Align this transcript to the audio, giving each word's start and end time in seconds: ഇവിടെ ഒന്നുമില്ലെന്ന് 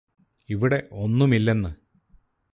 ഇവിടെ 0.49 0.79
ഒന്നുമില്ലെന്ന് 0.91 1.71